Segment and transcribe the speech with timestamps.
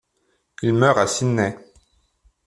[0.63, 1.55] Il meurt à Sydney.